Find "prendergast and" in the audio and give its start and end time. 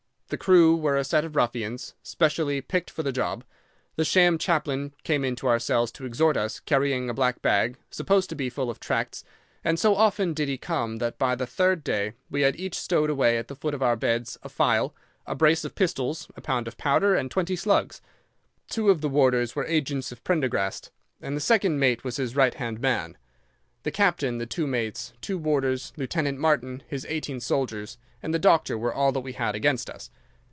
20.23-21.35